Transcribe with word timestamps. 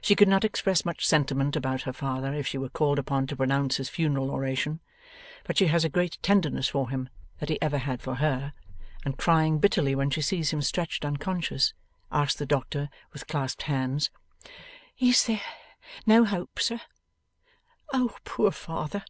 She 0.00 0.16
could 0.16 0.28
not 0.28 0.46
express 0.46 0.86
much 0.86 1.06
sentiment 1.06 1.54
about 1.54 1.82
her 1.82 1.92
father 1.92 2.32
if 2.32 2.46
she 2.46 2.56
were 2.56 2.70
called 2.70 2.98
upon 2.98 3.26
to 3.26 3.36
pronounce 3.36 3.76
his 3.76 3.90
funeral 3.90 4.30
oration, 4.30 4.80
but 5.44 5.58
she 5.58 5.66
has 5.66 5.84
a 5.84 5.90
greater 5.90 6.18
tenderness 6.22 6.68
for 6.70 6.88
him 6.88 7.10
than 7.38 7.48
he 7.50 7.60
ever 7.60 7.76
had 7.76 8.00
for 8.00 8.14
her, 8.14 8.54
and 9.04 9.18
crying 9.18 9.58
bitterly 9.58 9.94
when 9.94 10.08
she 10.08 10.22
sees 10.22 10.54
him 10.54 10.62
stretched 10.62 11.04
unconscious, 11.04 11.74
asks 12.10 12.36
the 12.36 12.46
doctor, 12.46 12.88
with 13.12 13.26
clasped 13.26 13.64
hands: 13.64 14.08
'Is 14.98 15.26
there 15.26 15.42
no 16.06 16.24
hope, 16.24 16.58
sir? 16.60 16.80
O 17.92 18.10
poor 18.24 18.50
father! 18.52 19.04